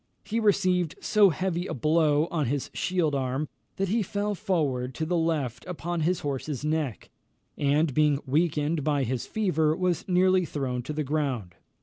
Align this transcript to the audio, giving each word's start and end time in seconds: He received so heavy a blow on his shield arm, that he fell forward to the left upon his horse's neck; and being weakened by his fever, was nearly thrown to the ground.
He 0.23 0.39
received 0.39 0.95
so 0.99 1.29
heavy 1.29 1.67
a 1.67 1.75
blow 1.75 2.27
on 2.31 2.47
his 2.47 2.71
shield 2.73 3.13
arm, 3.13 3.47
that 3.75 3.89
he 3.89 4.01
fell 4.01 4.33
forward 4.33 4.95
to 4.95 5.05
the 5.05 5.15
left 5.15 5.63
upon 5.67 5.99
his 6.01 6.21
horse's 6.21 6.65
neck; 6.65 7.11
and 7.55 7.93
being 7.93 8.19
weakened 8.25 8.83
by 8.83 9.03
his 9.03 9.27
fever, 9.27 9.75
was 9.75 10.03
nearly 10.07 10.43
thrown 10.43 10.81
to 10.81 10.93
the 10.93 11.03
ground. 11.03 11.53